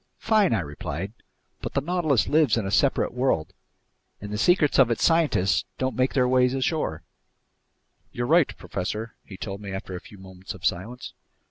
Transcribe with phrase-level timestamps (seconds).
[0.17, 1.13] "Fine," I replied,
[1.61, 3.53] "but the Nautilus lives in a separate world,
[4.19, 7.03] and the secrets of its scientists don't make their way ashore."
[8.11, 11.13] "You're right, professor," he told me after a few moments of silence.